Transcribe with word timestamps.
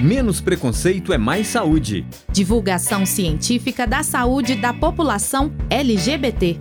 Menos 0.00 0.40
preconceito 0.40 1.12
é 1.12 1.18
mais 1.18 1.48
saúde. 1.48 2.06
Divulgação 2.30 3.04
científica 3.04 3.84
da 3.84 4.04
saúde 4.04 4.54
da 4.54 4.72
população 4.72 5.52
LGBT. 5.68 6.56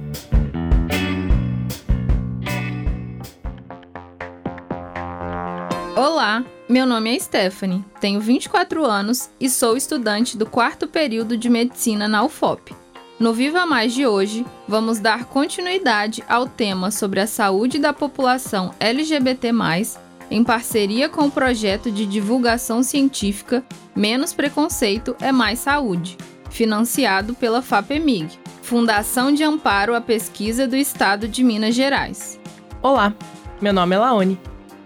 Olá, 5.96 6.44
meu 6.68 6.88
nome 6.88 7.16
é 7.16 7.20
Stephanie, 7.20 7.86
tenho 8.02 8.20
24 8.20 8.84
anos 8.84 9.30
e 9.40 9.52
sou 9.52 9.78
estudante 9.78 10.36
do 10.36 10.48
quarto 10.48 10.88
período 10.88 11.38
de 11.38 11.48
medicina 11.48 12.08
na 12.08 12.24
UFOP. 12.24 12.76
No 13.20 13.34
Viva 13.34 13.68
Mais 13.68 13.94
de 13.94 14.08
hoje, 14.08 14.44
vamos 14.68 14.98
dar 14.98 15.26
continuidade 15.26 16.24
ao 16.28 16.48
tema 16.48 16.90
sobre 16.90 17.20
a 17.20 17.28
saúde 17.28 17.78
da 17.78 17.94
população 17.94 18.74
LGBT, 18.80 19.52
em 20.30 20.44
parceria 20.44 21.08
com 21.08 21.26
o 21.26 21.32
projeto 21.32 21.92
de 21.92 22.06
divulgação 22.06 22.84
científica 22.84 23.64
Menos 23.96 24.34
Preconceito 24.34 25.16
é 25.22 25.32
Mais 25.32 25.60
Saúde, 25.60 26.18
financiado 26.50 27.34
pela 27.34 27.62
FAPEMIG, 27.62 28.38
Fundação 28.62 29.34
de 29.34 29.44
Amparo 29.44 29.96
à 29.96 30.02
Pesquisa 30.02 30.68
do 30.68 30.76
Estado 30.76 31.28
de 31.28 31.44
Minas 31.44 31.74
Gerais. 31.74 32.40
Olá, 32.82 33.14
meu 33.62 33.72
nome 33.72 33.96
é 33.96 34.00
Laone, 34.00 34.40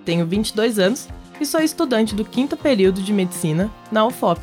tenho 0.06 0.26
22 0.26 0.78
anos 0.78 1.10
e 1.40 1.46
sou 1.46 1.60
estudante 1.60 2.14
do 2.14 2.24
quinto 2.24 2.56
período 2.56 3.02
de 3.02 3.12
medicina 3.12 3.72
na 3.92 4.06
UFOP. 4.06 4.42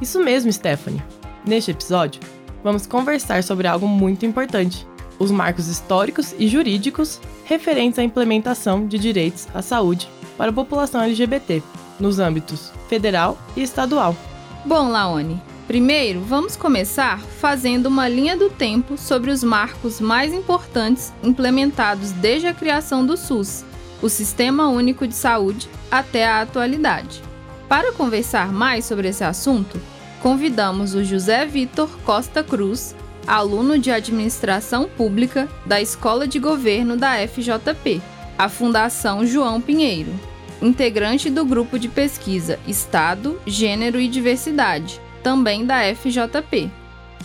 Isso 0.00 0.22
mesmo, 0.22 0.52
Stephanie. 0.52 1.02
Neste 1.44 1.72
episódio, 1.72 2.20
vamos 2.62 2.86
conversar 2.86 3.42
sobre 3.42 3.66
algo 3.66 3.88
muito 3.88 4.24
importante: 4.24 4.86
os 5.18 5.30
marcos 5.30 5.66
históricos 5.66 6.34
e 6.38 6.46
jurídicos 6.46 7.20
referentes 7.44 7.98
à 7.98 8.04
implementação 8.04 8.86
de 8.86 8.96
direitos 8.96 9.48
à 9.52 9.60
saúde 9.60 10.08
para 10.40 10.48
a 10.48 10.54
população 10.54 11.02
LGBT, 11.02 11.62
nos 12.00 12.18
âmbitos 12.18 12.72
federal 12.88 13.36
e 13.54 13.62
estadual. 13.62 14.16
Bom, 14.64 14.88
Laone, 14.88 15.38
primeiro 15.66 16.22
vamos 16.22 16.56
começar 16.56 17.20
fazendo 17.20 17.90
uma 17.90 18.08
linha 18.08 18.38
do 18.38 18.48
tempo 18.48 18.96
sobre 18.96 19.30
os 19.30 19.44
marcos 19.44 20.00
mais 20.00 20.32
importantes 20.32 21.12
implementados 21.22 22.12
desde 22.12 22.46
a 22.46 22.54
criação 22.54 23.04
do 23.04 23.18
SUS, 23.18 23.66
o 24.00 24.08
Sistema 24.08 24.66
Único 24.68 25.06
de 25.06 25.14
Saúde, 25.14 25.68
até 25.90 26.26
a 26.26 26.40
atualidade. 26.40 27.20
Para 27.68 27.92
conversar 27.92 28.50
mais 28.50 28.86
sobre 28.86 29.08
esse 29.08 29.22
assunto, 29.22 29.78
convidamos 30.22 30.94
o 30.94 31.04
José 31.04 31.44
Vitor 31.44 31.90
Costa 32.02 32.42
Cruz, 32.42 32.96
aluno 33.26 33.78
de 33.78 33.90
Administração 33.90 34.88
Pública 34.88 35.46
da 35.66 35.82
Escola 35.82 36.26
de 36.26 36.38
Governo 36.38 36.96
da 36.96 37.16
FJP, 37.28 38.00
a 38.38 38.48
Fundação 38.48 39.26
João 39.26 39.60
Pinheiro, 39.60 40.29
integrante 40.62 41.30
do 41.30 41.44
grupo 41.44 41.78
de 41.78 41.88
pesquisa 41.88 42.58
Estado, 42.66 43.40
Gênero 43.46 44.00
e 44.00 44.08
Diversidade, 44.08 45.00
também 45.22 45.64
da 45.64 45.82
FJP, 45.94 46.70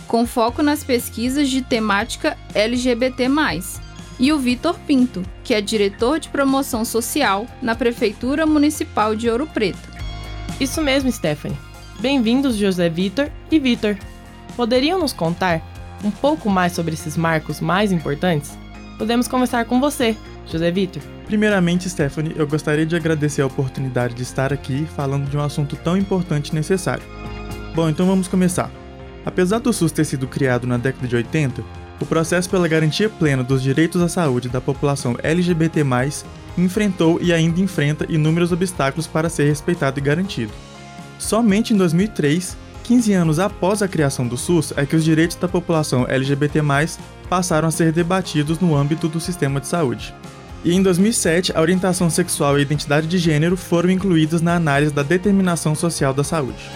com 0.06 0.26
foco 0.26 0.62
nas 0.62 0.84
pesquisas 0.84 1.48
de 1.48 1.62
temática 1.62 2.36
LGBT, 2.54 3.28
e 4.18 4.32
o 4.32 4.38
Vitor 4.38 4.78
Pinto, 4.86 5.22
que 5.44 5.54
é 5.54 5.60
diretor 5.60 6.18
de 6.18 6.28
promoção 6.28 6.84
social 6.84 7.46
na 7.60 7.74
Prefeitura 7.74 8.46
Municipal 8.46 9.14
de 9.14 9.28
Ouro 9.28 9.46
Preto. 9.46 9.96
Isso 10.58 10.80
mesmo, 10.80 11.12
Stephanie. 11.12 11.58
Bem-vindos, 12.00 12.56
José 12.56 12.88
Vitor 12.88 13.30
e 13.50 13.58
Vitor. 13.58 13.96
Poderiam 14.56 14.98
nos 14.98 15.12
contar 15.12 15.60
um 16.02 16.10
pouco 16.10 16.48
mais 16.48 16.72
sobre 16.72 16.94
esses 16.94 17.16
marcos 17.16 17.60
mais 17.60 17.92
importantes? 17.92 18.56
Podemos 18.96 19.28
conversar 19.28 19.66
com 19.66 19.80
você, 19.80 20.16
José 20.46 20.70
Vitor. 20.70 21.02
Primeiramente, 21.26 21.88
Stephanie, 21.88 22.34
eu 22.36 22.46
gostaria 22.46 22.86
de 22.86 22.94
agradecer 22.94 23.42
a 23.42 23.46
oportunidade 23.46 24.14
de 24.14 24.22
estar 24.22 24.52
aqui 24.52 24.86
falando 24.96 25.28
de 25.28 25.36
um 25.36 25.42
assunto 25.42 25.76
tão 25.76 25.96
importante 25.96 26.50
e 26.50 26.54
necessário. 26.54 27.02
Bom, 27.74 27.88
então 27.88 28.06
vamos 28.06 28.28
começar. 28.28 28.70
Apesar 29.24 29.58
do 29.58 29.72
SUS 29.72 29.90
ter 29.90 30.04
sido 30.04 30.26
criado 30.28 30.66
na 30.66 30.78
década 30.78 31.08
de 31.08 31.16
80, 31.16 31.62
o 32.00 32.06
processo 32.06 32.48
pela 32.48 32.68
garantia 32.68 33.08
plena 33.08 33.42
dos 33.42 33.62
direitos 33.62 34.00
à 34.00 34.08
saúde 34.08 34.48
da 34.48 34.60
população 34.60 35.16
LGBT+, 35.22 35.82
enfrentou 36.56 37.18
e 37.20 37.32
ainda 37.32 37.60
enfrenta 37.60 38.06
inúmeros 38.08 38.52
obstáculos 38.52 39.06
para 39.06 39.28
ser 39.28 39.48
respeitado 39.48 39.98
e 39.98 40.02
garantido. 40.02 40.52
Somente 41.18 41.74
em 41.74 41.76
2003, 41.76 42.56
15 42.84 43.12
anos 43.14 43.38
após 43.40 43.82
a 43.82 43.88
criação 43.88 44.28
do 44.28 44.36
SUS, 44.36 44.72
é 44.76 44.86
que 44.86 44.94
os 44.94 45.04
direitos 45.04 45.36
da 45.36 45.48
população 45.48 46.06
LGBT+, 46.08 46.62
passaram 47.28 47.66
a 47.66 47.72
ser 47.72 47.90
debatidos 47.92 48.60
no 48.60 48.76
âmbito 48.76 49.08
do 49.08 49.18
sistema 49.18 49.60
de 49.60 49.66
saúde. 49.66 50.14
E 50.64 50.72
em 50.74 50.82
2007, 50.82 51.52
a 51.54 51.60
orientação 51.60 52.10
sexual 52.10 52.56
e 52.56 52.60
a 52.60 52.62
identidade 52.62 53.06
de 53.06 53.18
gênero 53.18 53.56
foram 53.56 53.90
incluídas 53.90 54.42
na 54.42 54.56
análise 54.56 54.92
da 54.92 55.02
determinação 55.02 55.74
social 55.74 56.12
da 56.12 56.24
saúde. 56.24 56.70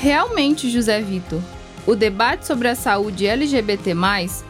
Realmente, 0.00 0.70
José 0.70 1.00
Vitor, 1.02 1.40
o 1.86 1.94
debate 1.94 2.46
sobre 2.46 2.68
a 2.68 2.74
saúde 2.74 3.26
LGBT+, 3.26 3.94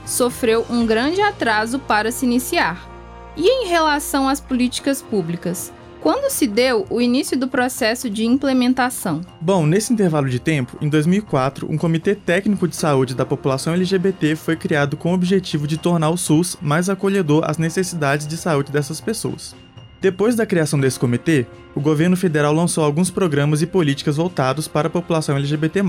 sofreu 0.07 0.65
um 0.71 0.87
grande 0.87 1.21
atraso 1.21 1.79
para 1.79 2.13
se 2.13 2.25
iniciar. 2.25 2.89
E 3.37 3.49
em 3.49 3.69
relação 3.69 4.29
às 4.29 4.41
políticas 4.41 5.03
públicas, 5.03 5.73
quando 6.05 6.31
se 6.31 6.47
deu 6.47 6.87
o 6.91 7.01
início 7.01 7.35
do 7.35 7.49
processo 7.49 8.11
de 8.11 8.27
implementação? 8.27 9.23
Bom, 9.41 9.65
nesse 9.65 9.91
intervalo 9.91 10.29
de 10.29 10.39
tempo, 10.39 10.77
em 10.79 10.87
2004, 10.87 11.67
um 11.71 11.79
Comitê 11.79 12.15
Técnico 12.15 12.69
de 12.69 12.77
Saúde 12.77 13.15
da 13.15 13.25
População 13.25 13.73
LGBT 13.73 14.37
foi 14.37 14.55
criado 14.55 14.99
com 14.99 15.13
o 15.13 15.15
objetivo 15.15 15.67
de 15.67 15.79
tornar 15.79 16.11
o 16.11 16.19
SUS 16.19 16.59
mais 16.61 16.91
acolhedor 16.91 17.45
às 17.47 17.57
necessidades 17.57 18.27
de 18.27 18.37
saúde 18.37 18.71
dessas 18.71 19.01
pessoas. 19.01 19.57
Depois 19.99 20.37
da 20.37 20.45
criação 20.45 20.79
desse 20.79 21.01
comitê, 21.01 21.47
o 21.75 21.81
governo 21.81 22.19
federal 22.19 22.53
lançou 22.53 22.85
alguns 22.85 23.11
programas 23.11 23.63
e 23.63 23.67
políticas 23.67 24.19
voltados 24.19 24.69
para 24.69 24.89
a 24.89 24.91
população 24.91 25.39
LGBT, 25.39 25.81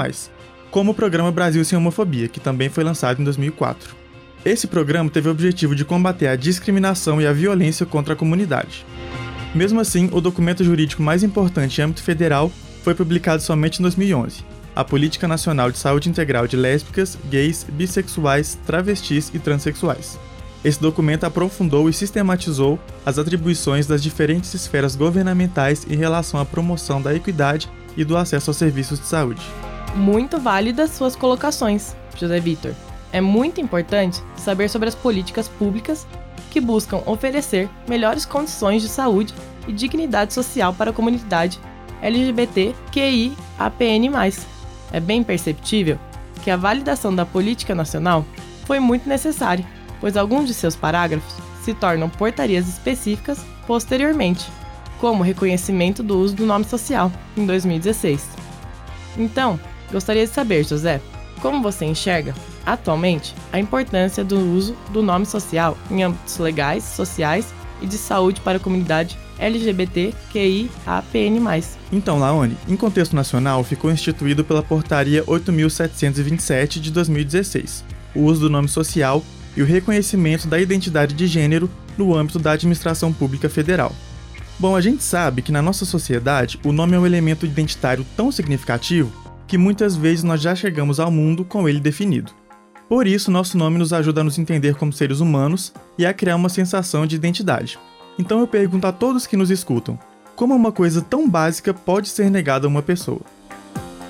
como 0.71 0.91
o 0.91 0.95
programa 0.95 1.29
Brasil 1.29 1.65
Sem 1.65 1.77
Homofobia, 1.77 2.29
que 2.29 2.39
também 2.39 2.69
foi 2.69 2.85
lançado 2.85 3.21
em 3.21 3.25
2004. 3.25 3.93
Esse 4.45 4.65
programa 4.65 5.09
teve 5.09 5.27
o 5.27 5.31
objetivo 5.31 5.75
de 5.75 5.83
combater 5.83 6.27
a 6.27 6.37
discriminação 6.37 7.19
e 7.19 7.27
a 7.27 7.33
violência 7.33 7.85
contra 7.85 8.13
a 8.13 8.17
comunidade. 8.17 8.85
Mesmo 9.55 9.79
assim, 9.79 10.09
o 10.11 10.19
documento 10.19 10.65
jurídico 10.65 11.01
mais 11.01 11.23
importante 11.23 11.79
em 11.79 11.85
âmbito 11.85 12.03
federal 12.03 12.51
foi 12.83 12.93
publicado 12.93 13.41
somente 13.41 13.79
em 13.79 13.83
2011, 13.83 14.43
a 14.75 14.83
Política 14.83 15.29
Nacional 15.29 15.71
de 15.71 15.77
Saúde 15.77 16.09
Integral 16.09 16.45
de 16.45 16.57
Lésbicas, 16.57 17.17
Gays, 17.29 17.65
Bissexuais, 17.69 18.59
Travestis 18.67 19.31
e 19.33 19.39
Transsexuais. 19.39 20.19
Esse 20.61 20.81
documento 20.81 21.23
aprofundou 21.23 21.87
e 21.89 21.93
sistematizou 21.93 22.77
as 23.05 23.17
atribuições 23.17 23.87
das 23.87 24.03
diferentes 24.03 24.53
esferas 24.53 24.93
governamentais 24.93 25.87
em 25.89 25.95
relação 25.95 26.37
à 26.37 26.43
promoção 26.43 27.01
da 27.01 27.15
equidade 27.15 27.69
e 27.95 28.03
do 28.03 28.17
acesso 28.17 28.49
aos 28.49 28.57
serviços 28.57 28.99
de 28.99 29.05
saúde. 29.05 29.41
Muito 29.95 30.37
válidas 30.37 30.91
suas 30.91 31.15
colocações, 31.15 31.95
José 32.19 32.41
Vitor. 32.41 32.73
É 33.09 33.21
muito 33.21 33.61
importante 33.61 34.21
saber 34.35 34.69
sobre 34.69 34.89
as 34.89 34.95
políticas 34.95 35.47
públicas 35.47 36.05
que 36.55 36.61
buscam 36.61 37.03
oferecer 37.05 37.69
melhores 37.85 38.25
condições 38.25 38.81
de 38.81 38.87
saúde 38.87 39.33
e 39.67 39.73
dignidade 39.73 40.33
social 40.33 40.73
para 40.73 40.91
a 40.91 40.93
comunidade 40.93 41.59
LGBTQIAPN+. 42.01 43.35
É 44.93 44.99
bem 45.01 45.21
perceptível 45.21 45.99
que 46.41 46.49
a 46.49 46.55
validação 46.55 47.13
da 47.13 47.25
política 47.25 47.75
nacional 47.75 48.25
foi 48.63 48.79
muito 48.79 49.09
necessária, 49.09 49.65
pois 49.99 50.15
alguns 50.15 50.47
de 50.47 50.53
seus 50.53 50.77
parágrafos 50.77 51.35
se 51.61 51.73
tornam 51.73 52.07
portarias 52.07 52.69
específicas 52.69 53.45
posteriormente, 53.67 54.49
como 55.01 55.23
reconhecimento 55.23 56.01
do 56.01 56.17
uso 56.17 56.37
do 56.37 56.45
nome 56.45 56.63
social, 56.63 57.11
em 57.35 57.45
2016. 57.45 58.29
Então, 59.17 59.59
gostaria 59.91 60.25
de 60.25 60.31
saber, 60.31 60.63
José, 60.63 61.01
como 61.41 61.61
você 61.61 61.83
enxerga 61.83 62.33
atualmente 62.65 63.35
a 63.51 63.59
importância 63.59 64.23
do 64.23 64.39
uso 64.39 64.75
do 64.91 65.03
nome 65.03 65.25
social 65.25 65.77
em 65.91 66.03
âmbitos 66.03 66.37
legais, 66.37 66.83
sociais 66.83 67.53
e 67.81 67.85
de 67.85 67.97
saúde 67.97 68.41
para 68.41 68.57
a 68.57 68.61
comunidade 68.61 69.17
LGBTQIAPN+. 69.37 70.69
Então, 71.91 72.19
Laone, 72.19 72.57
em 72.67 72.75
contexto 72.75 73.15
nacional, 73.15 73.63
ficou 73.63 73.91
instituído 73.91 74.43
pela 74.45 74.63
Portaria 74.63 75.23
8.727 75.25 76.79
de 76.79 76.91
2016 76.91 77.83
o 78.15 78.21
uso 78.21 78.41
do 78.41 78.49
nome 78.49 78.67
social 78.67 79.23
e 79.55 79.61
o 79.61 79.65
reconhecimento 79.65 80.47
da 80.47 80.59
identidade 80.59 81.13
de 81.13 81.27
gênero 81.27 81.69
no 81.97 82.15
âmbito 82.15 82.39
da 82.39 82.53
administração 82.53 83.13
pública 83.13 83.49
federal. 83.49 83.93
Bom, 84.57 84.75
a 84.75 84.81
gente 84.81 85.03
sabe 85.03 85.41
que 85.41 85.51
na 85.51 85.61
nossa 85.61 85.85
sociedade 85.85 86.57
o 86.63 86.71
nome 86.71 86.95
é 86.95 86.99
um 86.99 87.05
elemento 87.05 87.45
identitário 87.45 88.05
tão 88.15 88.31
significativo 88.31 89.11
que 89.47 89.57
muitas 89.57 89.95
vezes 89.95 90.23
nós 90.23 90.41
já 90.41 90.55
chegamos 90.55 90.99
ao 90.99 91.11
mundo 91.11 91.43
com 91.43 91.67
ele 91.67 91.79
definido. 91.79 92.31
Por 92.87 93.07
isso, 93.07 93.31
nosso 93.31 93.57
nome 93.57 93.79
nos 93.79 93.91
ajuda 93.91 94.21
a 94.21 94.23
nos 94.23 94.37
entender 94.37 94.75
como 94.75 94.93
seres 94.93 95.19
humanos 95.19 95.73
e 95.97 96.05
a 96.05 96.13
criar 96.13 96.35
uma 96.35 96.49
sensação 96.49 97.07
de 97.07 97.15
identidade. 97.15 97.79
Então 98.17 98.39
eu 98.39 98.47
pergunto 98.47 98.85
a 98.85 98.91
todos 98.91 99.25
que 99.25 99.35
nos 99.35 99.49
escutam: 99.49 99.97
como 100.35 100.53
uma 100.53 100.71
coisa 100.71 101.01
tão 101.01 101.27
básica 101.27 101.73
pode 101.73 102.09
ser 102.09 102.29
negada 102.29 102.67
a 102.67 102.69
uma 102.69 102.81
pessoa? 102.81 103.21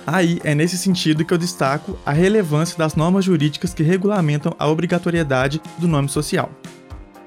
Aí 0.06 0.39
é 0.44 0.54
nesse 0.54 0.77
sentido 0.77 1.25
que 1.25 1.33
eu 1.33 1.38
destaco 1.38 1.98
a 2.06 2.12
relevância 2.12 2.77
das 2.77 2.95
normas 2.95 3.25
jurídicas 3.25 3.74
que 3.74 3.81
regulamentam 3.81 4.54
a 4.60 4.68
obrigatoriedade 4.68 5.60
do 5.80 5.88
nome 5.88 6.10
social. 6.10 6.51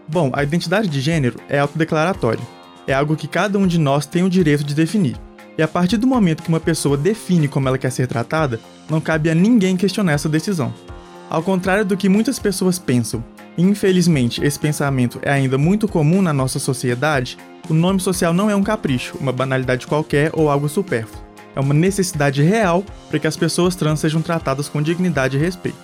Bom, 0.06 0.30
a 0.32 0.42
identidade 0.42 0.86
de 0.88 1.00
gênero 1.00 1.40
é 1.48 1.58
autodeclaratória. 1.58 2.42
É 2.86 2.94
algo 2.94 3.16
que 3.16 3.26
cada 3.26 3.58
um 3.58 3.66
de 3.66 3.78
nós 3.78 4.06
tem 4.06 4.22
o 4.22 4.30
direito 4.30 4.64
de 4.64 4.74
definir. 4.74 5.16
E 5.56 5.62
a 5.62 5.66
partir 5.66 5.96
do 5.96 6.06
momento 6.06 6.42
que 6.42 6.48
uma 6.48 6.60
pessoa 6.60 6.96
define 6.96 7.48
como 7.48 7.66
ela 7.68 7.76
quer 7.76 7.90
ser 7.90 8.06
tratada, 8.06 8.60
não 8.88 9.00
cabe 9.00 9.28
a 9.28 9.34
ninguém 9.34 9.76
questionar 9.76 10.12
essa 10.12 10.28
decisão. 10.28 10.72
Ao 11.30 11.42
contrário 11.42 11.84
do 11.84 11.96
que 11.96 12.08
muitas 12.08 12.38
pessoas 12.38 12.78
pensam, 12.78 13.22
e 13.56 13.62
infelizmente 13.62 14.42
esse 14.42 14.58
pensamento 14.58 15.18
é 15.20 15.30
ainda 15.30 15.58
muito 15.58 15.86
comum 15.86 16.22
na 16.22 16.32
nossa 16.32 16.58
sociedade, 16.58 17.36
o 17.68 17.74
nome 17.74 18.00
social 18.00 18.32
não 18.32 18.48
é 18.48 18.56
um 18.56 18.62
capricho, 18.62 19.16
uma 19.20 19.32
banalidade 19.32 19.86
qualquer 19.86 20.30
ou 20.32 20.48
algo 20.48 20.68
supérfluo. 20.70 21.22
É 21.54 21.60
uma 21.60 21.74
necessidade 21.74 22.42
real 22.42 22.82
para 23.10 23.18
que 23.18 23.26
as 23.26 23.36
pessoas 23.36 23.76
trans 23.76 24.00
sejam 24.00 24.22
tratadas 24.22 24.70
com 24.70 24.80
dignidade 24.80 25.36
e 25.36 25.40
respeito. 25.40 25.76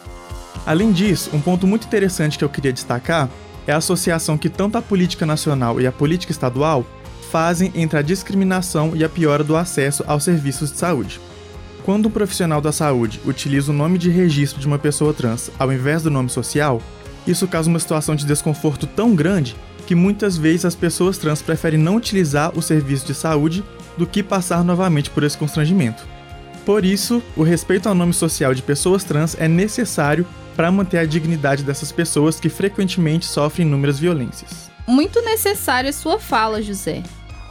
Além 0.64 0.93
disso, 0.93 1.29
um 1.35 1.41
ponto 1.41 1.67
muito 1.67 1.87
interessante 1.87 2.38
que 2.38 2.44
eu 2.44 2.49
queria 2.49 2.73
destacar 2.73 3.29
é 3.67 3.73
a 3.73 3.79
associação 3.79 4.38
que 4.38 4.49
tanto 4.49 4.79
a 4.79 4.82
política 4.82 5.26
nacional 5.26 5.79
e 5.79 5.87
a 5.87 5.93
política 5.93 6.32
estadual 6.32 6.87
fazem 7.31 7.70
entre 7.75 7.99
a 7.99 8.02
discriminação 8.02 8.93
e 8.94 9.05
a 9.05 9.08
piora 9.08 9.44
do 9.44 9.56
acesso 9.56 10.05
aos 10.06 10.25
serviços 10.25 10.70
de 10.70 10.79
saúde. 10.79 11.20
Quando 11.84 12.06
um 12.06 12.10
profissional 12.10 12.62
da 12.62 12.72
saúde 12.72 13.20
utiliza 13.26 13.70
o 13.70 13.75
nome 13.75 13.98
de 13.98 14.08
registro 14.08 14.58
de 14.58 14.66
uma 14.66 14.78
pessoa 14.78 15.12
trans 15.12 15.50
ao 15.58 15.70
invés 15.70 16.02
do 16.02 16.10
nome 16.10 16.31
social, 16.31 16.81
isso 17.26 17.46
causa 17.46 17.69
uma 17.69 17.78
situação 17.78 18.16
de 18.16 18.25
desconforto 18.25 18.86
tão 18.86 19.14
grande 19.14 19.54
que 19.86 19.94
muitas 19.94 20.38
vezes 20.38 20.64
as 20.64 20.75
pessoas 20.75 21.19
trans 21.19 21.42
preferem 21.42 21.78
não 21.78 21.96
utilizar 21.96 22.56
o 22.56 22.62
serviço 22.62 23.06
de 23.06 23.12
saúde 23.14 23.62
do 23.98 24.06
que 24.06 24.22
passar 24.22 24.64
novamente 24.64 25.10
por 25.10 25.25
esse 25.25 25.36
constrangimento. 25.36 26.06
Por 26.64 26.86
isso, 26.86 27.22
o 27.36 27.42
respeito 27.42 27.86
ao 27.86 27.94
nome 27.94 28.14
social 28.14 28.54
de 28.54 28.62
pessoas 28.62 29.04
trans 29.04 29.36
é 29.38 29.46
necessário 29.46 30.26
para 30.56 30.72
manter 30.72 30.96
a 30.96 31.04
dignidade 31.04 31.62
dessas 31.62 31.92
pessoas 31.92 32.40
que 32.40 32.48
frequentemente 32.48 33.26
sofrem 33.26 33.66
inúmeras 33.66 33.98
violências. 33.98 34.70
Muito 34.88 35.20
necessária 35.20 35.92
sua 35.92 36.19
fala, 36.19 36.62
José. 36.62 37.02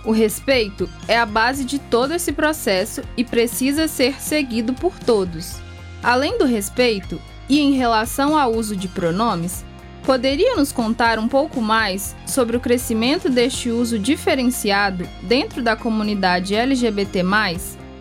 O 0.05 0.11
respeito 0.11 0.89
é 1.07 1.17
a 1.17 1.25
base 1.25 1.63
de 1.63 1.79
todo 1.79 2.13
esse 2.13 2.33
processo 2.33 3.01
e 3.15 3.23
precisa 3.23 3.87
ser 3.87 4.21
seguido 4.21 4.73
por 4.73 4.99
todos. 4.99 5.55
Além 6.03 6.37
do 6.37 6.45
respeito, 6.45 7.21
e 7.47 7.59
em 7.59 7.73
relação 7.73 8.37
ao 8.37 8.53
uso 8.53 8.75
de 8.75 8.87
pronomes, 8.87 9.63
poderia 10.03 10.55
nos 10.55 10.71
contar 10.71 11.17
um 11.17 11.27
pouco 11.27 11.61
mais 11.61 12.15
sobre 12.25 12.57
o 12.57 12.59
crescimento 12.59 13.29
deste 13.29 13.69
uso 13.69 13.97
diferenciado 13.97 15.07
dentro 15.21 15.61
da 15.61 15.75
comunidade 15.75 16.53
LGBT, 16.53 17.23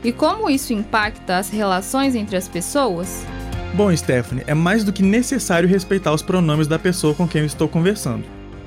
e 0.03 0.11
como 0.11 0.51
isso 0.51 0.73
impacta 0.73 1.37
as 1.37 1.49
relações 1.49 2.17
entre 2.17 2.37
as 2.37 2.49
pessoas? 2.49 3.25
Bom, 3.75 3.97
Stephanie, 3.97 4.43
é 4.49 4.55
mais 4.55 4.83
do 4.83 4.93
que 4.93 5.03
necessário 5.03 5.69
respeitar 5.69 6.13
os 6.13 6.23
pronomes 6.23 6.67
da 6.67 6.79
pessoa 6.79 7.15
com 7.15 7.29
quem 7.29 7.43
eu 7.43 7.47
estou 7.47 7.69
conversando. 7.69 8.25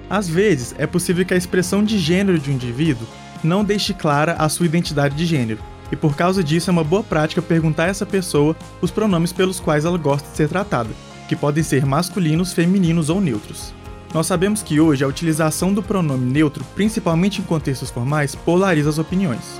Às 0.10 0.30
vezes, 0.30 0.74
é 0.78 0.88
possível 0.88 1.26
que 1.26 1.34
a 1.34 1.38
expressão 1.38 1.84
de 1.84 2.00
gênero 2.00 2.40
de 2.40 2.50
um 2.50 2.54
indivíduo 2.54 3.06
não 3.44 3.64
deixe 3.64 3.94
clara 3.94 4.34
a 4.34 4.50
sua 4.50 4.66
identidade 4.66 5.16
de 5.16 5.26
gênero, 5.26 5.60
e 5.92 5.96
por 5.96 6.16
causa 6.16 6.44
disso 6.44 6.70
é 6.70 6.74
uma 6.74 6.84
boa 6.84 7.04
prática 7.04 7.42
perguntar 7.42 7.86
a 7.86 7.88
essa 7.88 8.06
pessoa 8.06 8.56
os 8.82 8.92
pronomes 8.92 9.32
pelos 9.32 9.60
quais 9.60 9.86
ela 9.86 9.98
gosta 9.98 10.30
de 10.30 10.36
ser 10.36 10.50
tratada, 10.50 10.90
que 11.28 11.36
podem 11.36 11.64
ser 11.64 11.86
masculinos, 11.86 12.54
femininos 12.54 13.10
ou 13.10 13.22
neutros. 13.22 13.74
Nós 14.14 14.28
sabemos 14.28 14.64
que 14.64 14.80
hoje 14.80 15.04
a 15.04 15.08
utilização 15.08 15.74
do 15.74 15.84
pronome 15.84 16.26
neutro, 16.26 16.64
principalmente 16.74 17.42
em 17.42 17.44
contextos 17.44 17.90
formais, 17.90 18.34
polariza 18.34 18.90
as 18.90 18.98
opiniões. 18.98 19.60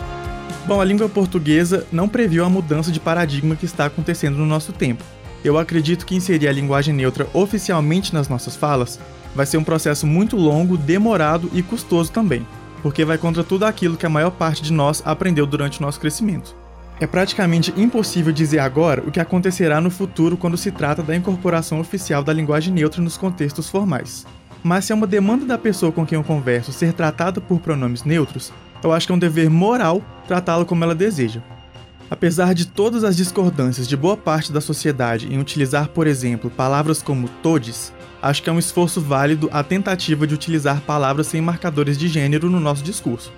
Bom, 0.66 0.82
a 0.82 0.86
língua 0.86 1.10
portuguesa 1.10 1.86
não 1.92 2.08
previu 2.08 2.44
a 2.44 2.50
mudança 2.50 2.92
de 2.92 3.00
paradigma 3.00 3.56
que 3.56 3.66
está 3.66 3.86
acontecendo 3.86 4.38
no 4.38 4.46
nosso 4.46 4.72
tempo. 4.72 5.04
Eu 5.44 5.60
acredito 5.60 6.06
que 6.06 6.16
inserir 6.16 6.48
a 6.48 6.54
linguagem 6.54 6.94
neutra 6.94 7.28
oficialmente 7.34 8.14
nas 8.14 8.28
nossas 8.28 8.56
falas 8.56 9.00
vai 9.36 9.46
ser 9.46 9.58
um 9.58 9.64
processo 9.64 10.08
muito 10.08 10.38
longo, 10.38 10.78
demorado 10.78 11.52
e 11.54 11.62
custoso 11.62 12.12
também 12.12 12.48
porque 12.86 13.04
vai 13.04 13.18
contra 13.18 13.44
tudo 13.44 13.66
aquilo 13.66 13.98
que 13.98 14.06
a 14.06 14.10
maior 14.10 14.30
parte 14.30 14.62
de 14.62 14.72
nós 14.72 15.02
aprendeu 15.04 15.48
durante 15.48 15.80
o 15.80 15.82
nosso 15.82 16.00
crescimento. 16.00 16.56
É 17.00 17.08
praticamente 17.08 17.74
impossível 17.76 18.32
dizer 18.32 18.60
agora 18.60 19.02
o 19.08 19.10
que 19.10 19.20
acontecerá 19.20 19.82
no 19.82 19.90
futuro 19.90 20.38
quando 20.38 20.56
se 20.56 20.72
trata 20.72 21.02
da 21.02 21.16
incorporação 21.16 21.80
oficial 21.80 22.24
da 22.24 22.32
linguagem 22.32 22.72
neutra 22.72 23.02
nos 23.02 23.18
contextos 23.18 23.72
formais. 23.72 24.24
Mas 24.64 24.86
se 24.86 24.92
é 24.92 24.96
uma 24.96 25.08
demanda 25.08 25.48
da 25.48 25.58
pessoa 25.58 25.92
com 25.92 26.06
quem 26.06 26.16
eu 26.16 26.24
converso 26.24 26.72
ser 26.72 26.94
tratada 26.94 27.42
por 27.42 27.60
pronomes 27.60 28.04
neutros, 28.04 28.54
eu 28.84 28.94
acho 28.94 29.08
que 29.08 29.12
é 29.12 29.16
um 29.16 29.20
dever 29.20 29.50
moral 29.50 30.04
tratá-la 30.28 30.64
como 30.64 30.84
ela 30.84 30.94
deseja. 30.94 31.42
Apesar 32.08 32.54
de 32.54 32.68
todas 32.68 33.04
as 33.04 33.18
discordâncias 33.18 33.88
de 33.88 33.98
boa 33.98 34.16
parte 34.16 34.52
da 34.52 34.62
sociedade 34.62 35.34
em 35.34 35.40
utilizar, 35.40 35.88
por 35.88 36.06
exemplo, 36.06 36.52
palavras 36.52 37.02
como 37.02 37.28
todes, 37.42 37.92
acho 38.26 38.42
que 38.42 38.50
é 38.50 38.54
um 38.54 38.58
esforço 38.58 39.00
válido 39.00 39.48
a 39.52 39.64
tentativa 39.64 40.26
de 40.26 40.34
utilizar 40.34 40.82
palavras 40.82 41.28
sem 41.28 41.42
marcadores 41.42 41.96
de 41.96 42.08
gênero 42.08 42.50
no 42.50 42.60
nosso 42.60 42.84
discurso. 42.84 43.32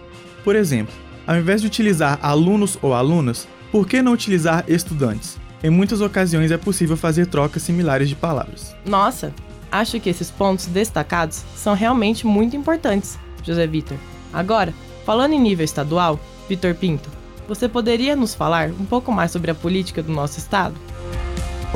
Por 0.45 0.55
exemplo, 0.55 0.93
ao 1.27 1.35
invés 1.35 1.59
de 1.59 1.67
utilizar 1.67 2.17
alunos 2.21 2.79
ou 2.81 2.93
alunas, 2.93 3.45
por 3.69 3.85
que 3.85 4.01
não 4.01 4.13
utilizar 4.13 4.63
estudantes? 4.65 5.37
Em 5.61 5.69
muitas 5.69 5.99
ocasiões 5.99 6.51
é 6.51 6.57
possível 6.57 6.95
fazer 6.95 7.27
trocas 7.27 7.63
similares 7.63 8.07
de 8.07 8.15
palavras. 8.15 8.73
Nossa, 8.85 9.33
acho 9.69 9.99
que 9.99 10.09
esses 10.09 10.31
pontos 10.31 10.67
destacados 10.67 11.43
são 11.53 11.73
realmente 11.73 12.25
muito 12.25 12.55
importantes, 12.55 13.19
José 13.43 13.67
Vitor. 13.67 13.97
Agora, 14.31 14.73
falando 15.05 15.33
em 15.33 15.41
nível 15.41 15.65
estadual, 15.65 16.17
Vitor 16.47 16.73
Pinto, 16.73 17.09
você 17.45 17.67
poderia 17.67 18.15
nos 18.15 18.33
falar 18.33 18.69
um 18.69 18.85
pouco 18.85 19.11
mais 19.11 19.31
sobre 19.31 19.51
a 19.51 19.55
política 19.55 20.01
do 20.01 20.13
nosso 20.13 20.39
estado? 20.39 20.75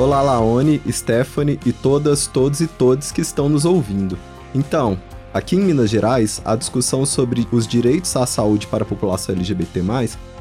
Olá, 0.02 0.20
Laone, 0.20 0.82
Stephanie 0.90 1.60
e 1.64 1.72
todas, 1.72 2.26
todos 2.26 2.60
e 2.60 2.66
todes 2.66 3.12
que 3.12 3.20
estão 3.20 3.48
nos 3.48 3.64
ouvindo. 3.64 4.18
Então, 4.52 4.98
aqui 5.32 5.54
em 5.54 5.60
Minas 5.60 5.90
Gerais, 5.90 6.42
a 6.44 6.56
discussão 6.56 7.06
sobre 7.06 7.46
os 7.52 7.68
direitos 7.68 8.16
à 8.16 8.26
saúde 8.26 8.66
para 8.66 8.82
a 8.82 8.86
população 8.86 9.32
LGBT, 9.32 9.80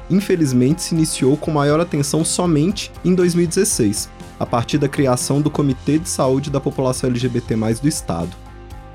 infelizmente 0.10 0.82
se 0.82 0.96
iniciou 0.96 1.38
com 1.38 1.52
maior 1.52 1.80
atenção 1.80 2.26
somente 2.26 2.92
em 3.06 3.14
2016, 3.14 4.10
a 4.40 4.48
partir 4.48 4.80
da 4.80 4.90
criação 4.90 5.40
do 5.40 5.52
Comitê 5.52 6.00
de 6.00 6.10
Saúde 6.10 6.50
da 6.50 6.60
População 6.60 7.12
LGBT 7.12 7.56
do 7.80 7.88
Estado. 7.88 8.36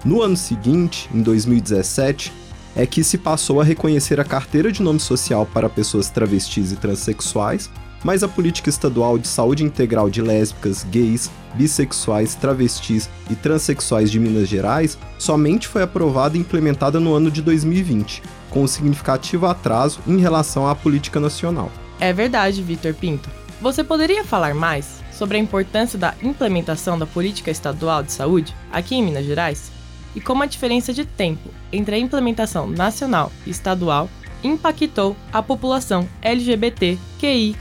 No 0.05 0.21
ano 0.21 0.37
seguinte, 0.37 1.09
em 1.15 1.23
2017, 1.23 2.33
é 2.75 2.85
que 2.85 3.05
se 3.05 3.19
passou 3.19 3.61
a 3.61 3.65
reconhecer 3.65 4.19
a 4.19 4.25
carteira 4.25 4.73
de 4.73 4.83
nome 4.83 4.99
social 4.99 5.47
para 5.47 5.69
pessoas 5.69 6.11
travestis 6.11 6.73
e 6.73 6.77
transexuais 6.77 7.71
mas 8.05 8.23
a 8.23 8.29
política 8.29 8.69
estadual 8.69 9.19
de 9.19 9.27
saúde 9.27 9.65
integral 9.65 10.09
de 10.09 10.23
lésbicas, 10.23 10.85
gays, 10.85 11.31
bissexuais, 11.55 12.35
travestis 12.35 13.09
e 13.31 13.35
transexuais 13.35 14.11
de 14.11 14.21
Minas 14.21 14.49
Gerais 14.49 14.99
somente 15.19 15.67
foi 15.67 15.83
aprovada 15.83 16.37
e 16.37 16.41
implementada 16.41 17.01
no 17.01 17.15
ano 17.15 17.31
de 17.31 17.43
2020, 17.43 18.23
com 18.51 18.63
um 18.63 18.67
significativo 18.67 19.47
atraso 19.47 20.01
em 20.07 20.19
relação 20.19 20.69
à 20.69 20.75
política 20.75 21.19
nacional. 21.19 21.71
É 21.99 22.13
verdade, 22.13 22.63
Vitor 22.63 22.95
Pinto. 22.95 23.29
Você 23.61 23.83
poderia 23.83 24.25
falar 24.25 24.55
mais 24.55 25.01
sobre 25.11 25.39
a 25.39 25.41
importância 25.41 25.99
da 25.99 26.15
implementação 26.23 26.99
da 26.99 27.07
política 27.07 27.51
estadual 27.51 28.03
de 28.03 28.13
saúde 28.13 28.55
aqui 28.71 28.95
em 28.95 29.03
Minas 29.03 29.25
Gerais? 29.25 29.73
E 30.15 30.21
como 30.21 30.43
a 30.43 30.47
diferença 30.47 30.93
de 30.93 31.05
tempo 31.05 31.51
entre 31.73 31.97
a 31.97 31.99
implementação 31.99 32.69
nacional 32.69 33.33
e 33.47 33.51
estadual 33.51 34.09
impactou 34.43 35.17
a 35.33 35.43
população 35.43 36.09
LGBTQIAPN+, 36.23 37.57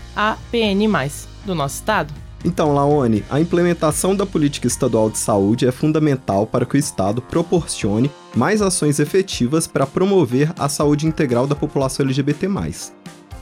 do 1.46 1.56
nosso 1.56 1.76
estado? 1.76 2.14
Então, 2.46 2.74
Laone, 2.76 3.24
a 3.28 3.40
implementação 3.40 4.16
da 4.16 4.24
política 4.24 4.68
estadual 4.68 5.10
de 5.10 5.18
saúde 5.18 5.68
é 5.68 5.72
fundamental 5.72 6.46
para 6.46 6.64
que 6.64 6.76
o 6.76 6.78
Estado 6.78 7.20
proporcione 7.20 8.12
mais 8.36 8.62
ações 8.62 9.00
efetivas 9.00 9.66
para 9.66 9.88
promover 9.88 10.54
a 10.60 10.70
saúde 10.70 11.08
integral 11.08 11.48
da 11.48 11.56
população 11.56 12.06
LGBT. 12.06 12.48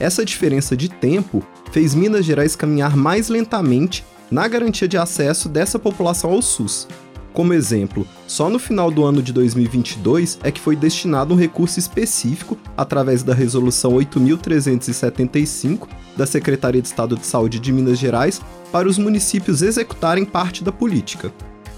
Essa 0.00 0.24
diferença 0.24 0.74
de 0.74 0.88
tempo 0.88 1.42
fez 1.70 1.94
Minas 1.94 2.24
Gerais 2.24 2.56
caminhar 2.56 2.96
mais 2.96 3.28
lentamente 3.28 4.02
na 4.30 4.48
garantia 4.48 4.88
de 4.88 4.96
acesso 4.96 5.50
dessa 5.50 5.78
população 5.78 6.32
ao 6.32 6.40
SUS, 6.40 6.88
como 7.34 7.52
exemplo, 7.52 8.06
só 8.28 8.48
no 8.48 8.60
final 8.60 8.92
do 8.92 9.04
ano 9.04 9.20
de 9.20 9.32
2022 9.32 10.38
é 10.44 10.52
que 10.52 10.60
foi 10.60 10.76
destinado 10.76 11.34
um 11.34 11.36
recurso 11.36 11.80
específico, 11.80 12.56
através 12.76 13.24
da 13.24 13.34
Resolução 13.34 13.94
8.375 13.94 15.88
da 16.16 16.26
Secretaria 16.26 16.80
de 16.80 16.86
Estado 16.86 17.16
de 17.16 17.26
Saúde 17.26 17.58
de 17.58 17.72
Minas 17.72 17.98
Gerais, 17.98 18.40
para 18.70 18.88
os 18.88 18.98
municípios 18.98 19.62
executarem 19.62 20.24
parte 20.24 20.62
da 20.62 20.70
política. 20.70 21.32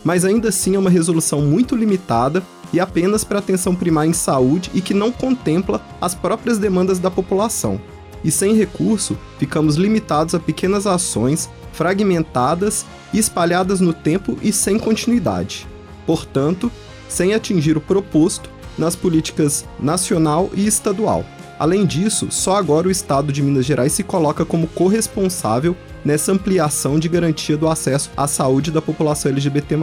Mas 0.04 0.26
ainda 0.26 0.50
assim 0.50 0.74
é 0.76 0.78
uma 0.78 0.90
resolução 0.90 1.40
muito 1.40 1.74
limitada 1.74 2.42
e 2.70 2.78
apenas 2.78 3.24
para 3.24 3.38
atenção 3.38 3.74
primária 3.74 4.10
em 4.10 4.12
saúde 4.12 4.70
e 4.74 4.82
que 4.82 4.92
não 4.92 5.10
contempla 5.10 5.80
as 5.98 6.14
próprias 6.14 6.58
demandas 6.58 6.98
da 6.98 7.10
população. 7.10 7.80
E 8.22 8.30
sem 8.30 8.54
recurso, 8.54 9.16
ficamos 9.38 9.76
limitados 9.76 10.34
a 10.34 10.38
pequenas 10.38 10.86
ações 10.86 11.48
fragmentadas 11.76 12.86
espalhadas 13.12 13.80
no 13.80 13.92
tempo 13.92 14.38
e 14.42 14.52
sem 14.52 14.78
continuidade. 14.78 15.66
Portanto, 16.06 16.72
sem 17.08 17.34
atingir 17.34 17.76
o 17.76 17.80
proposto 17.80 18.50
nas 18.78 18.96
políticas 18.96 19.64
nacional 19.78 20.50
e 20.54 20.66
estadual. 20.66 21.24
Além 21.58 21.86
disso, 21.86 22.28
só 22.30 22.56
agora 22.56 22.88
o 22.88 22.90
Estado 22.90 23.32
de 23.32 23.42
Minas 23.42 23.64
Gerais 23.64 23.92
se 23.92 24.02
coloca 24.02 24.44
como 24.44 24.66
corresponsável 24.66 25.74
nessa 26.04 26.32
ampliação 26.32 26.98
de 26.98 27.08
garantia 27.08 27.56
do 27.56 27.68
acesso 27.68 28.10
à 28.16 28.26
saúde 28.26 28.70
da 28.70 28.82
população 28.82 29.30
LGBT. 29.30 29.76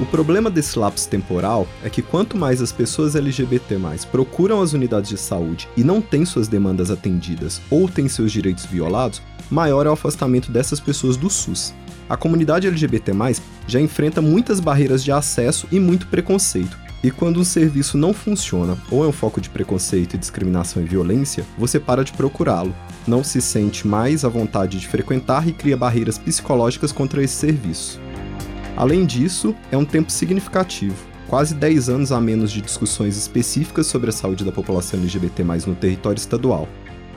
O 0.00 0.06
problema 0.06 0.50
desse 0.50 0.78
lapso 0.78 1.08
temporal 1.08 1.68
é 1.84 1.90
que 1.90 2.00
quanto 2.00 2.36
mais 2.36 2.62
as 2.62 2.72
pessoas 2.72 3.14
LGBT+ 3.14 3.78
procuram 4.10 4.62
as 4.62 4.72
unidades 4.72 5.10
de 5.10 5.18
saúde 5.18 5.68
e 5.76 5.84
não 5.84 6.00
têm 6.00 6.24
suas 6.24 6.48
demandas 6.48 6.90
atendidas 6.90 7.60
ou 7.70 7.88
têm 7.88 8.08
seus 8.08 8.32
direitos 8.32 8.64
violados, 8.64 9.20
maior 9.52 9.86
é 9.86 9.90
o 9.90 9.92
afastamento 9.92 10.50
dessas 10.50 10.80
pessoas 10.80 11.16
do 11.16 11.28
SUS. 11.28 11.74
A 12.08 12.16
comunidade 12.16 12.66
LGBT+ 12.66 13.12
já 13.66 13.80
enfrenta 13.80 14.22
muitas 14.22 14.58
barreiras 14.58 15.04
de 15.04 15.12
acesso 15.12 15.68
e 15.70 15.78
muito 15.78 16.06
preconceito. 16.06 16.80
E 17.04 17.10
quando 17.10 17.40
um 17.40 17.44
serviço 17.44 17.98
não 17.98 18.14
funciona 18.14 18.78
ou 18.90 19.04
é 19.04 19.08
um 19.08 19.12
foco 19.12 19.40
de 19.40 19.50
preconceito, 19.50 20.16
discriminação 20.16 20.82
e 20.82 20.86
violência, 20.86 21.44
você 21.58 21.78
para 21.78 22.04
de 22.04 22.12
procurá-lo, 22.12 22.74
não 23.06 23.22
se 23.24 23.42
sente 23.42 23.86
mais 23.86 24.24
à 24.24 24.28
vontade 24.28 24.78
de 24.78 24.88
frequentar 24.88 25.46
e 25.46 25.52
cria 25.52 25.76
barreiras 25.76 26.16
psicológicas 26.16 26.92
contra 26.92 27.22
esse 27.22 27.34
serviço. 27.34 28.00
Além 28.76 29.04
disso, 29.04 29.54
é 29.70 29.76
um 29.76 29.84
tempo 29.84 30.10
significativo, 30.10 30.96
quase 31.28 31.54
10 31.54 31.88
anos 31.88 32.12
a 32.12 32.20
menos 32.20 32.50
de 32.52 32.62
discussões 32.62 33.16
específicas 33.16 33.86
sobre 33.86 34.10
a 34.10 34.12
saúde 34.12 34.44
da 34.44 34.52
população 34.52 35.00
LGBT+ 35.00 35.44
no 35.66 35.74
território 35.74 36.18
estadual. 36.18 36.68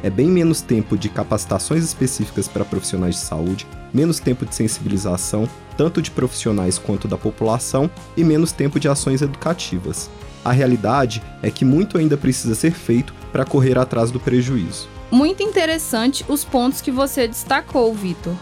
É 0.06 0.10
bem 0.12 0.28
menos 0.28 0.62
tempo 0.62 0.96
de 0.96 1.10
capacitações 1.10 1.84
específicas 1.84 2.48
para 2.48 2.64
profissionais 2.64 3.16
de 3.16 3.22
saúde, 3.22 3.66
menos 3.92 4.20
tempo 4.20 4.46
de 4.46 4.54
sensibilização, 4.54 5.50
tanto 5.76 6.00
de 6.00 6.12
profissionais 6.12 6.78
quanto 6.78 7.08
da 7.08 7.18
população, 7.18 7.90
e 8.16 8.24
menos 8.24 8.52
tempo 8.52 8.80
de 8.80 8.88
ações 8.88 9.24
educativas. 9.24 10.08
A 10.44 10.52
realidade 10.52 11.24
é 11.42 11.50
que 11.50 11.66
muito 11.66 11.98
ainda 11.98 12.16
precisa 12.16 12.54
ser 12.54 12.74
feito 12.74 13.16
para 13.32 13.46
correr 13.46 13.80
atrás 13.80 14.12
do 14.12 14.20
prejuízo. 14.20 14.88
Muito 15.10 15.42
interessante 15.42 16.24
os 16.28 16.46
pontos 16.46 16.82
que 16.82 16.92
você 16.92 17.28
destacou, 17.28 17.92
Vitor. 17.92 18.36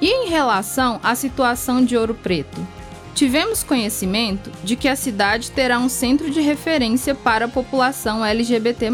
E 0.00 0.08
em 0.08 0.30
relação 0.30 0.98
à 1.02 1.14
situação 1.14 1.84
de 1.84 1.94
Ouro 1.94 2.14
Preto? 2.14 2.66
Tivemos 3.14 3.62
conhecimento 3.62 4.50
de 4.64 4.76
que 4.76 4.88
a 4.88 4.96
cidade 4.96 5.50
terá 5.50 5.78
um 5.78 5.90
centro 5.90 6.30
de 6.30 6.40
referência 6.40 7.14
para 7.14 7.44
a 7.44 7.48
população 7.48 8.24
LGBT. 8.24 8.88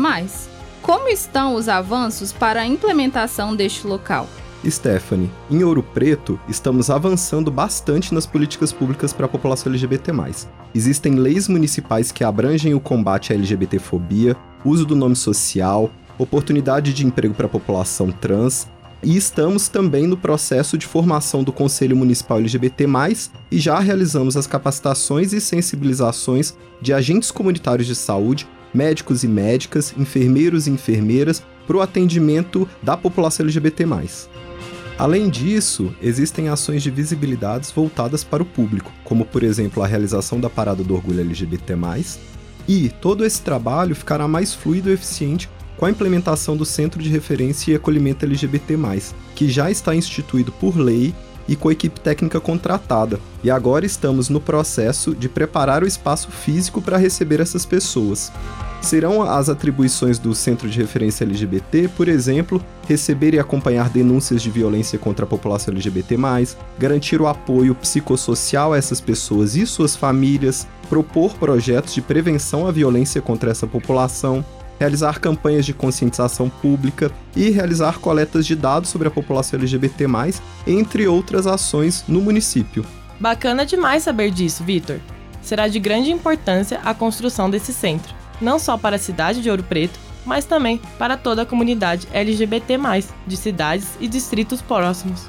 Como 0.88 1.06
estão 1.10 1.54
os 1.54 1.68
avanços 1.68 2.32
para 2.32 2.62
a 2.62 2.66
implementação 2.66 3.54
deste 3.54 3.86
local? 3.86 4.26
Stephanie, 4.66 5.30
em 5.50 5.62
Ouro 5.62 5.82
Preto, 5.82 6.40
estamos 6.48 6.88
avançando 6.88 7.50
bastante 7.50 8.14
nas 8.14 8.24
políticas 8.24 8.72
públicas 8.72 9.12
para 9.12 9.26
a 9.26 9.28
população 9.28 9.70
LGBT. 9.70 10.12
Existem 10.74 11.16
leis 11.16 11.46
municipais 11.46 12.10
que 12.10 12.24
abrangem 12.24 12.72
o 12.72 12.80
combate 12.80 13.34
à 13.34 13.36
LGBTfobia, 13.36 14.34
uso 14.64 14.86
do 14.86 14.96
nome 14.96 15.14
social, 15.14 15.90
oportunidade 16.16 16.94
de 16.94 17.04
emprego 17.04 17.34
para 17.34 17.44
a 17.44 17.50
população 17.50 18.10
trans, 18.10 18.66
e 19.02 19.14
estamos 19.14 19.68
também 19.68 20.06
no 20.06 20.16
processo 20.16 20.78
de 20.78 20.86
formação 20.86 21.44
do 21.44 21.52
Conselho 21.52 21.96
Municipal 21.96 22.38
LGBT+, 22.38 22.86
e 23.50 23.58
já 23.58 23.78
realizamos 23.78 24.38
as 24.38 24.46
capacitações 24.46 25.34
e 25.34 25.40
sensibilizações 25.40 26.56
de 26.80 26.94
agentes 26.94 27.30
comunitários 27.30 27.86
de 27.86 27.94
saúde, 27.94 28.48
médicos 28.72 29.24
e 29.24 29.28
médicas, 29.28 29.94
enfermeiros 29.96 30.66
e 30.66 30.70
enfermeiras, 30.70 31.42
para 31.66 31.76
o 31.76 31.80
atendimento 31.80 32.68
da 32.82 32.96
população 32.96 33.44
LGBT+. 33.44 33.84
Além 34.98 35.28
disso, 35.28 35.94
existem 36.02 36.48
ações 36.48 36.82
de 36.82 36.90
visibilidades 36.90 37.70
voltadas 37.70 38.24
para 38.24 38.42
o 38.42 38.46
público, 38.46 38.90
como 39.04 39.24
por 39.24 39.42
exemplo 39.44 39.82
a 39.82 39.86
realização 39.86 40.40
da 40.40 40.50
Parada 40.50 40.82
do 40.82 40.94
Orgulho 40.94 41.20
LGBT+, 41.20 41.76
e 42.66 42.88
todo 42.88 43.24
esse 43.24 43.40
trabalho 43.40 43.94
ficará 43.94 44.26
mais 44.26 44.52
fluido 44.52 44.90
e 44.90 44.94
eficiente 44.94 45.48
com 45.76 45.86
a 45.86 45.90
implementação 45.90 46.56
do 46.56 46.64
Centro 46.64 47.00
de 47.00 47.08
Referência 47.08 47.70
e 47.70 47.74
Acolhimento 47.76 48.24
LGBT+, 48.24 48.76
que 49.36 49.48
já 49.48 49.70
está 49.70 49.94
instituído 49.94 50.50
por 50.50 50.76
lei 50.76 51.14
e 51.48 51.56
com 51.56 51.70
a 51.70 51.72
equipe 51.72 51.98
técnica 51.98 52.38
contratada, 52.38 53.18
e 53.42 53.50
agora 53.50 53.86
estamos 53.86 54.28
no 54.28 54.40
processo 54.40 55.14
de 55.14 55.28
preparar 55.28 55.82
o 55.82 55.86
espaço 55.86 56.30
físico 56.30 56.82
para 56.82 56.98
receber 56.98 57.40
essas 57.40 57.64
pessoas. 57.64 58.30
Serão 58.80 59.22
as 59.22 59.48
atribuições 59.48 60.18
do 60.18 60.34
Centro 60.34 60.68
de 60.68 60.78
Referência 60.78 61.24
LGBT, 61.24 61.88
por 61.96 62.06
exemplo, 62.06 62.62
receber 62.86 63.34
e 63.34 63.38
acompanhar 63.38 63.88
denúncias 63.88 64.40
de 64.40 64.50
violência 64.50 64.98
contra 64.98 65.24
a 65.24 65.28
população 65.28 65.74
LGBT, 65.74 66.16
garantir 66.78 67.20
o 67.20 67.26
apoio 67.26 67.74
psicossocial 67.74 68.72
a 68.72 68.78
essas 68.78 69.00
pessoas 69.00 69.56
e 69.56 69.66
suas 69.66 69.96
famílias, 69.96 70.66
propor 70.88 71.34
projetos 71.34 71.94
de 71.94 72.00
prevenção 72.00 72.66
à 72.66 72.70
violência 72.70 73.20
contra 73.20 73.50
essa 73.50 73.66
população, 73.66 74.44
realizar 74.78 75.20
campanhas 75.20 75.66
de 75.66 75.74
conscientização 75.74 76.48
pública 76.48 77.10
e 77.34 77.50
realizar 77.50 77.98
coletas 77.98 78.46
de 78.46 78.54
dados 78.54 78.90
sobre 78.90 79.08
a 79.08 79.10
população 79.10 79.58
LGBT, 79.58 80.04
entre 80.66 81.06
outras 81.06 81.46
ações 81.46 82.04
no 82.06 82.20
município. 82.20 82.84
Bacana 83.18 83.66
demais 83.66 84.04
saber 84.04 84.30
disso, 84.30 84.62
Vitor. 84.62 85.00
Será 85.42 85.66
de 85.66 85.80
grande 85.80 86.10
importância 86.10 86.80
a 86.84 86.94
construção 86.94 87.50
desse 87.50 87.72
centro, 87.72 88.14
não 88.40 88.58
só 88.58 88.76
para 88.76 88.96
a 88.96 88.98
cidade 88.98 89.42
de 89.42 89.50
Ouro 89.50 89.62
Preto, 89.62 89.98
mas 90.24 90.44
também 90.44 90.80
para 90.98 91.16
toda 91.16 91.42
a 91.42 91.46
comunidade 91.46 92.06
LGBT, 92.12 92.78
de 93.26 93.36
cidades 93.36 93.88
e 93.98 94.06
distritos 94.06 94.60
próximos. 94.60 95.26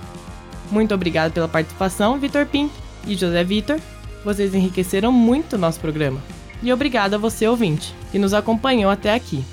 Muito 0.70 0.94
obrigado 0.94 1.32
pela 1.32 1.48
participação, 1.48 2.20
Vitor 2.20 2.46
Pinto 2.46 2.74
e 3.08 3.16
José 3.16 3.44
Vitor. 3.44 3.80
Vocês 4.24 4.54
enriqueceram 4.54 5.12
muito 5.12 5.56
o 5.56 5.60
nosso 5.60 5.80
programa 5.80 6.20
e 6.62 6.72
obrigado 6.74 7.14
a 7.14 7.18
você 7.18 7.48
ouvinte 7.48 7.94
que 8.12 8.20
nos 8.20 8.34
acompanhou 8.34 8.92
até 8.92 9.14
aqui. 9.14 9.44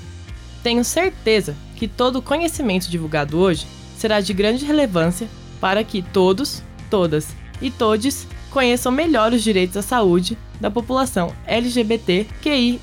Tenho 0.63 0.83
certeza 0.83 1.55
que 1.75 1.87
todo 1.87 2.17
o 2.17 2.21
conhecimento 2.21 2.89
divulgado 2.89 3.37
hoje 3.37 3.65
será 3.97 4.19
de 4.19 4.33
grande 4.33 4.65
relevância 4.65 5.27
para 5.59 5.83
que 5.83 6.01
todos, 6.01 6.61
todas 6.89 7.29
e 7.61 7.71
todes 7.71 8.27
conheçam 8.51 8.91
melhor 8.91 9.33
os 9.33 9.43
direitos 9.43 9.77
à 9.77 9.81
saúde 9.81 10.37
da 10.59 10.71
população 10.71 11.33
LGBTQIAPN+, 11.45 12.79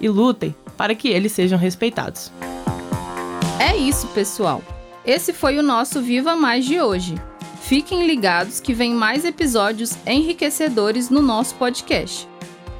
e 0.00 0.08
lutem 0.08 0.54
para 0.76 0.94
que 0.94 1.08
eles 1.08 1.32
sejam 1.32 1.58
respeitados. 1.58 2.30
É 3.58 3.76
isso, 3.76 4.06
pessoal. 4.08 4.62
Esse 5.04 5.32
foi 5.32 5.58
o 5.58 5.62
nosso 5.62 6.00
Viva 6.00 6.36
Mais 6.36 6.64
de 6.64 6.80
hoje. 6.80 7.14
Fiquem 7.62 8.06
ligados 8.06 8.60
que 8.60 8.72
vem 8.72 8.94
mais 8.94 9.24
episódios 9.24 9.96
enriquecedores 10.06 11.10
no 11.10 11.20
nosso 11.20 11.54
podcast. 11.56 12.28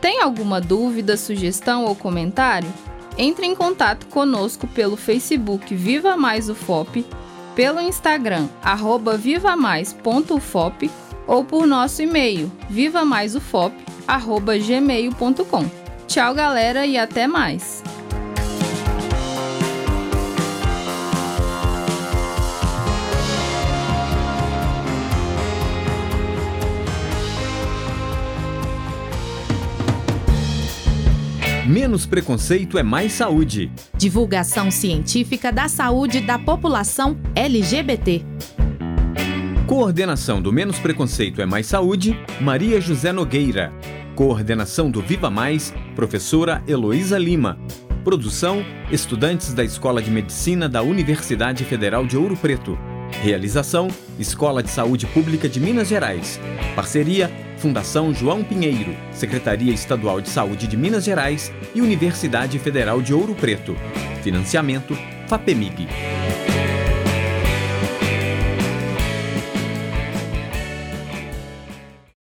Tem 0.01 0.23
alguma 0.23 0.61
dúvida, 0.61 1.17
sugestão 1.17 1.85
ou 1.85 1.95
comentário? 1.95 2.69
Entre 3.17 3.47
em 3.47 3.55
contato 3.55 4.07
conosco 4.07 4.67
pelo 4.69 4.97
Facebook 4.97 5.75
Viva 5.75 6.17
Mais 6.17 6.49
UFOP, 6.49 7.05
pelo 7.57 7.81
Instagram 7.81 8.49
arroba 8.63 9.17
vivamais.ufop 9.17 10.89
ou 11.27 11.45
por 11.45 11.67
nosso 11.67 12.01
e-mail 12.01 12.49
vivamaisufop@gmail.com. 12.71 15.65
Tchau, 16.07 16.35
galera, 16.35 16.87
e 16.87 16.97
até 16.97 17.27
mais. 17.27 17.83
Menos 31.81 32.07
preconceito 32.07 32.77
é 32.77 32.83
mais 32.83 33.13
saúde. 33.13 33.71
Divulgação 33.97 34.69
científica 34.69 35.53
da 35.53 35.69
saúde 35.69 36.21
da 36.21 36.37
população 36.37 37.17
LGBT. 37.37 38.25
Coordenação 39.65 40.43
do 40.43 40.53
Menos 40.53 40.81
Preconceito 40.81 41.41
é 41.41 41.47
Mais 41.47 41.69
Saúde, 41.69 42.19
Maria 42.41 42.81
José 42.81 43.13
Nogueira. 43.13 43.73
Coordenação 44.17 44.91
do 44.91 45.01
Viva 45.01 45.31
Mais, 45.31 45.73
professora 45.95 46.65
Heloísa 46.67 47.17
Lima. 47.17 47.57
Produção: 48.03 48.65
estudantes 48.91 49.55
da 49.55 49.63
Escola 49.63 50.03
de 50.03 50.11
Medicina 50.11 50.69
da 50.69 50.83
Universidade 50.83 51.65
Federal 51.65 52.05
de 52.05 52.17
Ouro 52.17 52.37
Preto. 52.37 52.77
Realização: 53.23 53.87
Escola 54.19 54.65
de 54.65 54.71
Saúde 54.71 55.07
Pública 55.07 55.49
de 55.49 55.61
Minas 55.61 55.87
Gerais. 55.87 56.41
Parceria: 56.75 57.31
Fundação 57.59 58.15
João 58.15 58.45
Pinheiro, 58.45 58.97
Secretaria 59.11 59.73
Estadual 59.73 60.21
de 60.21 60.29
Saúde 60.29 60.69
de 60.69 60.77
Minas 60.77 61.05
Gerais 61.05 61.53
e 61.75 61.81
Universidade 61.81 62.59
Federal 62.59 63.03
de 63.03 63.13
Ouro 63.13 63.35
Preto. 63.35 63.77
Financiamento: 64.23 64.97
FAPEMIG. 65.27 65.89